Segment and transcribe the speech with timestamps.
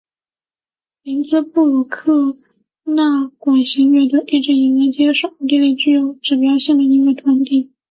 [1.03, 2.35] 林兹布鲁克
[2.85, 7.71] 纳管弦乐团一直以来皆是奥地利具有指标性的音乐团体。